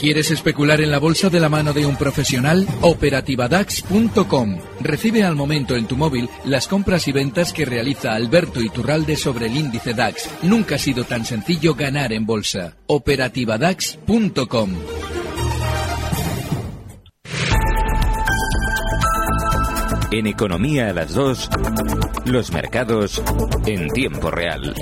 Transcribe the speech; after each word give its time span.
¿Quieres 0.00 0.30
especular 0.30 0.80
en 0.80 0.90
la 0.90 0.98
bolsa 0.98 1.28
de 1.28 1.38
la 1.40 1.50
mano 1.50 1.74
de 1.74 1.84
un 1.84 1.94
profesional? 1.94 2.66
Operativadax.com. 2.80 4.58
Recibe 4.80 5.24
al 5.24 5.36
momento 5.36 5.76
en 5.76 5.86
tu 5.86 5.94
móvil 5.98 6.26
las 6.46 6.68
compras 6.68 7.06
y 7.06 7.12
ventas 7.12 7.52
que 7.52 7.66
realiza 7.66 8.14
Alberto 8.14 8.62
Iturralde 8.62 9.16
sobre 9.16 9.48
el 9.48 9.58
índice 9.58 9.92
DAX. 9.92 10.30
Nunca 10.42 10.76
ha 10.76 10.78
sido 10.78 11.04
tan 11.04 11.26
sencillo 11.26 11.74
ganar 11.74 12.14
en 12.14 12.24
bolsa. 12.24 12.78
Operativadax.com. 12.86 14.70
En 20.12 20.26
Economía 20.26 20.88
a 20.88 20.92
las 20.94 21.12
2, 21.12 21.50
los 22.24 22.50
mercados 22.52 23.22
en 23.66 23.90
tiempo 23.90 24.30
real. 24.30 24.74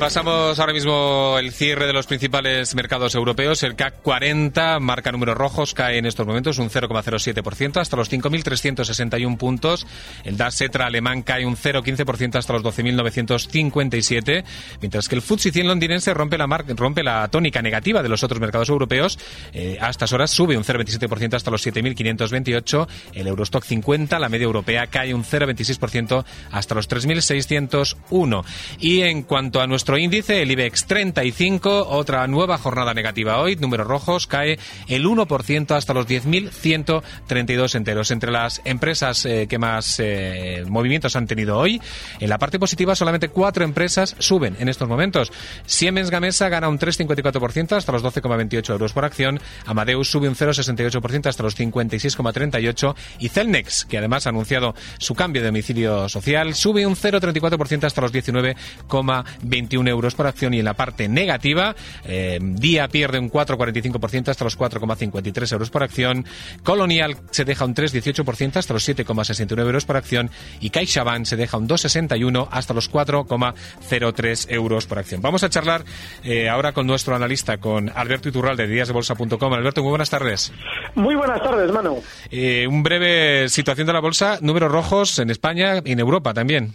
Repasamos 0.00 0.58
ahora 0.58 0.72
mismo 0.72 1.36
el 1.38 1.52
cierre 1.52 1.86
de 1.86 1.92
los 1.92 2.06
principales 2.06 2.74
mercados 2.74 3.14
europeos. 3.14 3.62
El 3.62 3.76
CAC 3.76 4.00
40 4.00 4.80
marca 4.80 5.12
números 5.12 5.36
rojos, 5.36 5.74
cae 5.74 5.98
en 5.98 6.06
estos 6.06 6.26
momentos 6.26 6.56
un 6.56 6.70
0,07% 6.70 7.76
hasta 7.76 7.98
los 7.98 8.10
5.361 8.10 9.36
puntos. 9.36 9.86
El 10.24 10.38
DAX 10.38 10.62
Etra 10.62 10.86
alemán 10.86 11.20
cae 11.20 11.44
un 11.44 11.54
0,15% 11.54 12.36
hasta 12.36 12.54
los 12.54 12.62
12.957, 12.62 14.42
mientras 14.80 15.06
que 15.06 15.16
el 15.16 15.20
FTSE 15.20 15.52
100 15.52 15.68
londinense 15.68 16.14
rompe 16.14 16.38
la, 16.38 16.46
rompe 16.46 17.02
la 17.02 17.28
tónica 17.28 17.60
negativa 17.60 18.02
de 18.02 18.08
los 18.08 18.24
otros 18.24 18.40
mercados 18.40 18.70
europeos. 18.70 19.18
Eh, 19.52 19.76
a 19.82 19.90
estas 19.90 20.14
horas 20.14 20.30
sube 20.30 20.56
un 20.56 20.64
0,27% 20.64 21.34
hasta 21.34 21.50
los 21.50 21.66
7.528. 21.66 22.88
El 23.12 23.26
Eurostock 23.26 23.64
50, 23.64 24.18
la 24.18 24.30
media 24.30 24.46
europea, 24.46 24.86
cae 24.86 25.12
un 25.12 25.24
0,26% 25.24 26.24
hasta 26.52 26.74
los 26.74 26.88
3.601. 26.88 28.44
Y 28.78 29.02
en 29.02 29.24
cuanto 29.24 29.60
a 29.60 29.66
nuestro 29.66 29.89
índice, 29.98 30.42
el 30.42 30.50
IBEX 30.50 30.86
35, 30.86 31.88
otra 31.88 32.26
nueva 32.26 32.58
jornada 32.58 32.94
negativa 32.94 33.38
hoy, 33.38 33.56
números 33.56 33.86
rojos, 33.86 34.26
cae 34.26 34.58
el 34.88 35.06
1% 35.06 35.74
hasta 35.74 35.94
los 35.94 36.06
10.132 36.06 37.74
enteros. 37.74 38.10
Entre 38.10 38.30
las 38.30 38.60
empresas 38.64 39.24
eh, 39.26 39.46
que 39.48 39.58
más 39.58 39.98
eh, 39.98 40.64
movimientos 40.68 41.16
han 41.16 41.26
tenido 41.26 41.58
hoy, 41.58 41.80
en 42.20 42.28
la 42.28 42.38
parte 42.38 42.58
positiva 42.58 42.94
solamente 42.94 43.28
cuatro 43.28 43.64
empresas 43.64 44.16
suben 44.18 44.56
en 44.60 44.68
estos 44.68 44.88
momentos. 44.88 45.32
Siemens 45.66 46.10
Gamesa 46.10 46.48
gana 46.48 46.68
un 46.68 46.78
3,54% 46.78 47.76
hasta 47.76 47.92
los 47.92 48.04
12,28 48.04 48.70
euros 48.70 48.92
por 48.92 49.04
acción, 49.04 49.40
Amadeus 49.66 50.10
sube 50.10 50.28
un 50.28 50.36
0,68% 50.36 51.26
hasta 51.26 51.42
los 51.42 51.58
56,38 51.58 52.94
y 53.18 53.28
Celnex, 53.28 53.86
que 53.86 53.98
además 53.98 54.26
ha 54.26 54.30
anunciado 54.30 54.74
su 54.98 55.14
cambio 55.14 55.42
de 55.42 55.48
domicilio 55.48 56.08
social, 56.08 56.54
sube 56.54 56.86
un 56.86 56.96
0,34% 56.96 57.84
hasta 57.84 58.00
los 58.00 58.12
19,20 58.12 59.79
21 59.80 59.90
euros 59.90 60.14
por 60.14 60.26
acción 60.26 60.54
y 60.54 60.58
en 60.58 60.64
la 60.64 60.74
parte 60.74 61.08
negativa, 61.08 61.74
eh, 62.04 62.38
Día 62.40 62.88
pierde 62.88 63.18
un 63.18 63.30
4,45% 63.30 64.28
hasta 64.28 64.44
los 64.44 64.58
4,53 64.58 65.52
euros 65.52 65.70
por 65.70 65.82
acción, 65.82 66.26
Colonial 66.62 67.16
se 67.30 67.44
deja 67.44 67.64
un 67.64 67.74
3,18% 67.74 68.56
hasta 68.56 68.74
los 68.74 68.88
7,61 68.88 69.58
euros 69.60 69.84
por 69.84 69.96
acción 69.96 70.30
y 70.60 70.70
CaixaBank 70.70 71.24
se 71.24 71.36
deja 71.36 71.56
un 71.56 71.68
2,61 71.68 72.48
hasta 72.50 72.74
los 72.74 72.90
4,03 72.90 74.46
euros 74.50 74.86
por 74.86 74.98
acción. 74.98 75.22
Vamos 75.22 75.42
a 75.44 75.48
charlar 75.48 75.84
eh, 76.24 76.48
ahora 76.48 76.72
con 76.72 76.86
nuestro 76.86 77.14
analista, 77.14 77.58
con 77.58 77.90
Alberto 77.94 78.28
Iturral 78.28 78.56
de 78.56 78.66
díasdebolsa.com. 78.66 79.52
Alberto, 79.52 79.82
muy 79.82 79.90
buenas 79.90 80.10
tardes. 80.10 80.52
Muy 80.94 81.14
buenas 81.14 81.42
tardes, 81.42 81.72
Manu. 81.72 82.02
Eh, 82.30 82.66
un 82.66 82.82
breve 82.82 83.48
situación 83.48 83.86
de 83.86 83.92
la 83.92 84.00
bolsa, 84.00 84.38
números 84.40 84.70
rojos 84.70 85.18
en 85.18 85.30
España 85.30 85.80
y 85.84 85.92
en 85.92 86.00
Europa 86.00 86.34
también. 86.34 86.74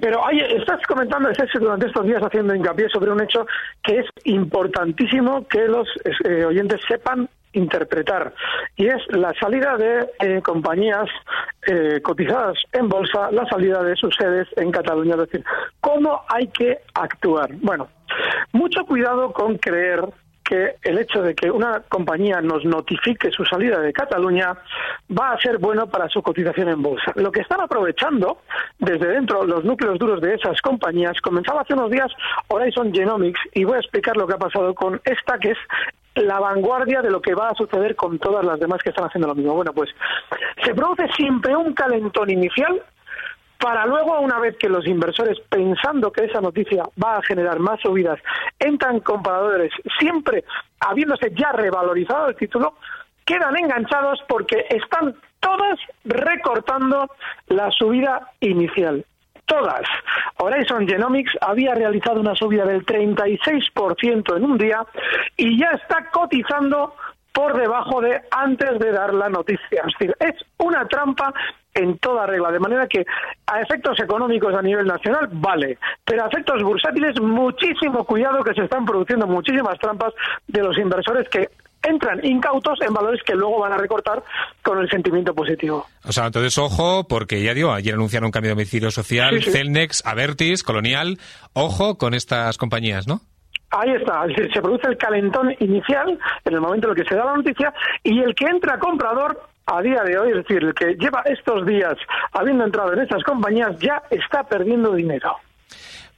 Pero 0.00 0.26
hay, 0.26 0.40
estás 0.40 0.80
comentando, 0.86 1.30
estás 1.30 1.48
durante 1.54 1.86
estos 1.86 2.04
días 2.04 2.22
haciendo 2.22 2.54
hincapié 2.54 2.88
sobre 2.88 3.10
un 3.10 3.22
hecho 3.22 3.46
que 3.82 3.98
es 4.00 4.06
importantísimo 4.24 5.46
que 5.48 5.66
los 5.66 5.88
eh, 6.24 6.44
oyentes 6.44 6.80
sepan 6.88 7.28
interpretar 7.52 8.34
y 8.76 8.86
es 8.86 9.00
la 9.10 9.32
salida 9.40 9.76
de 9.76 10.08
eh, 10.20 10.42
compañías 10.42 11.08
eh, 11.66 12.00
cotizadas 12.02 12.58
en 12.72 12.88
bolsa, 12.88 13.30
la 13.32 13.46
salida 13.46 13.82
de 13.82 13.96
sus 13.96 14.14
sedes 14.14 14.46
en 14.56 14.70
Cataluña, 14.70 15.14
es 15.14 15.20
decir, 15.20 15.44
cómo 15.80 16.22
hay 16.28 16.48
que 16.48 16.78
actuar. 16.94 17.50
Bueno, 17.54 17.88
mucho 18.52 18.84
cuidado 18.84 19.32
con 19.32 19.56
creer 19.58 20.02
que 20.48 20.76
el 20.82 20.98
hecho 20.98 21.20
de 21.20 21.34
que 21.34 21.50
una 21.50 21.82
compañía 21.90 22.40
nos 22.40 22.64
notifique 22.64 23.30
su 23.30 23.44
salida 23.44 23.80
de 23.80 23.92
Cataluña 23.92 24.56
va 25.10 25.32
a 25.32 25.38
ser 25.38 25.58
bueno 25.58 25.88
para 25.88 26.08
su 26.08 26.22
cotización 26.22 26.70
en 26.70 26.82
bolsa. 26.82 27.12
Lo 27.16 27.30
que 27.30 27.42
están 27.42 27.60
aprovechando 27.60 28.38
desde 28.78 29.08
dentro 29.08 29.44
los 29.44 29.62
núcleos 29.62 29.98
duros 29.98 30.22
de 30.22 30.34
esas 30.34 30.62
compañías, 30.62 31.20
comenzaba 31.20 31.60
hace 31.60 31.74
unos 31.74 31.90
días 31.90 32.10
Horizon 32.48 32.94
Genomics 32.94 33.40
y 33.52 33.64
voy 33.64 33.76
a 33.76 33.80
explicar 33.80 34.16
lo 34.16 34.26
que 34.26 34.34
ha 34.34 34.38
pasado 34.38 34.74
con 34.74 34.98
esta 35.04 35.38
que 35.38 35.50
es 35.50 35.58
la 36.14 36.40
vanguardia 36.40 37.02
de 37.02 37.10
lo 37.10 37.20
que 37.20 37.34
va 37.34 37.50
a 37.50 37.54
suceder 37.54 37.94
con 37.94 38.18
todas 38.18 38.42
las 38.42 38.58
demás 38.58 38.82
que 38.82 38.88
están 38.88 39.04
haciendo 39.04 39.28
lo 39.28 39.34
mismo. 39.34 39.54
Bueno, 39.54 39.74
pues 39.74 39.90
se 40.64 40.74
produce 40.74 41.08
siempre 41.14 41.54
un 41.54 41.74
calentón 41.74 42.30
inicial 42.30 42.82
para 43.58 43.86
luego, 43.86 44.20
una 44.20 44.38
vez 44.38 44.56
que 44.56 44.68
los 44.68 44.86
inversores, 44.86 45.38
pensando 45.48 46.12
que 46.12 46.24
esa 46.24 46.40
noticia 46.40 46.84
va 47.02 47.16
a 47.16 47.22
generar 47.22 47.58
más 47.58 47.80
subidas, 47.80 48.20
entran 48.58 49.00
compradores, 49.00 49.72
siempre 49.98 50.44
habiéndose 50.80 51.32
ya 51.34 51.50
revalorizado 51.52 52.28
el 52.28 52.36
título, 52.36 52.74
quedan 53.24 53.56
enganchados 53.56 54.20
porque 54.28 54.64
están 54.70 55.14
todas 55.40 55.78
recortando 56.04 57.10
la 57.48 57.70
subida 57.72 58.30
inicial. 58.40 59.04
Todas. 59.46 59.82
Horizon 60.36 60.86
Genomics 60.86 61.32
había 61.40 61.74
realizado 61.74 62.20
una 62.20 62.34
subida 62.34 62.64
del 62.64 62.84
36% 62.84 64.36
en 64.36 64.44
un 64.44 64.58
día 64.58 64.84
y 65.36 65.58
ya 65.58 65.70
está 65.70 66.10
cotizando 66.10 66.94
por 67.32 67.58
debajo 67.58 68.00
de 68.00 68.20
antes 68.30 68.78
de 68.78 68.92
dar 68.92 69.14
la 69.14 69.28
noticia. 69.28 69.84
Es 70.00 70.10
es 70.20 70.34
una 70.58 70.86
trampa 70.86 71.32
en 71.78 71.98
toda 71.98 72.26
regla, 72.26 72.50
de 72.50 72.60
manera 72.60 72.86
que 72.86 73.04
a 73.46 73.60
efectos 73.60 73.98
económicos 74.00 74.54
a 74.54 74.62
nivel 74.62 74.86
nacional 74.86 75.28
vale, 75.32 75.78
pero 76.04 76.24
a 76.24 76.28
efectos 76.28 76.62
bursátiles 76.62 77.20
muchísimo 77.20 78.04
cuidado 78.04 78.42
que 78.42 78.54
se 78.54 78.64
están 78.64 78.84
produciendo 78.84 79.26
muchísimas 79.26 79.78
trampas 79.78 80.12
de 80.46 80.62
los 80.62 80.76
inversores 80.78 81.28
que 81.28 81.48
entran 81.82 82.24
incautos 82.24 82.80
en 82.80 82.92
valores 82.92 83.22
que 83.24 83.34
luego 83.34 83.60
van 83.60 83.72
a 83.72 83.78
recortar 83.78 84.22
con 84.62 84.78
el 84.78 84.90
sentimiento 84.90 85.34
positivo. 85.34 85.86
O 86.04 86.12
sea, 86.12 86.26
entonces 86.26 86.58
ojo, 86.58 87.06
porque 87.06 87.42
ya 87.42 87.54
digo, 87.54 87.72
ayer 87.72 87.94
anunciaron 87.94 88.26
un 88.26 88.32
cambio 88.32 88.50
de 88.50 88.56
domicilio 88.56 88.90
social, 88.90 89.42
Celnex, 89.42 90.04
Avertis, 90.04 90.62
Colonial, 90.62 91.18
ojo 91.52 91.96
con 91.96 92.14
estas 92.14 92.58
compañías, 92.58 93.06
¿no? 93.06 93.20
Ahí 93.70 93.90
está, 93.90 94.24
se 94.52 94.62
produce 94.62 94.88
el 94.88 94.96
calentón 94.96 95.54
inicial 95.60 96.18
en 96.44 96.54
el 96.54 96.60
momento 96.60 96.88
en 96.88 96.96
el 96.96 97.04
que 97.04 97.08
se 97.08 97.14
da 97.14 97.26
la 97.26 97.36
noticia 97.36 97.72
y 98.02 98.18
el 98.20 98.34
que 98.34 98.46
entra 98.46 98.78
comprador 98.78 99.42
a 99.68 99.82
día 99.82 100.02
de 100.02 100.18
hoy, 100.18 100.30
es 100.30 100.36
decir, 100.36 100.62
el 100.62 100.74
que 100.74 100.94
lleva 100.94 101.22
estos 101.26 101.66
días 101.66 101.94
habiendo 102.32 102.64
entrado 102.64 102.92
en 102.94 103.00
estas 103.00 103.22
compañías 103.24 103.78
ya 103.78 104.02
está 104.10 104.42
perdiendo 104.44 104.94
dinero. 104.94 105.36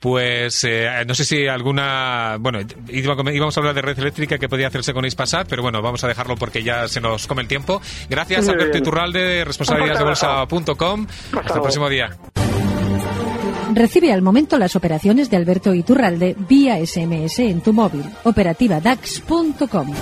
Pues 0.00 0.62
eh, 0.64 0.88
no 1.06 1.14
sé 1.14 1.24
si 1.24 1.48
alguna. 1.48 2.36
Bueno, 2.38 2.60
íbamos 2.88 3.56
a 3.56 3.60
hablar 3.60 3.74
de 3.74 3.82
red 3.82 3.98
eléctrica 3.98 4.38
que 4.38 4.48
podía 4.48 4.68
hacerse 4.68 4.92
con 4.92 5.04
Ispasat, 5.04 5.48
pero 5.48 5.62
bueno, 5.62 5.80
vamos 5.80 6.04
a 6.04 6.08
dejarlo 6.08 6.36
porque 6.36 6.62
ya 6.62 6.86
se 6.86 7.00
nos 7.00 7.26
come 7.26 7.42
el 7.42 7.48
tiempo. 7.48 7.80
Gracias, 8.08 8.48
Alberto 8.48 8.78
Iturralde, 8.78 9.20
de 9.20 9.44
responsabilidadesdebolsa.com. 9.44 11.06
Hasta 11.32 11.54
el 11.54 11.60
próximo 11.60 11.88
día. 11.88 12.10
Recibe 13.74 14.12
al 14.12 14.22
momento 14.22 14.58
las 14.58 14.76
operaciones 14.76 15.28
de 15.28 15.36
Alberto 15.38 15.74
Iturralde 15.74 16.36
vía 16.48 16.76
SMS 16.84 17.40
en 17.40 17.60
tu 17.62 17.72
móvil. 17.72 18.04
Operativa 18.24 18.80
DAX.com. 18.80 19.92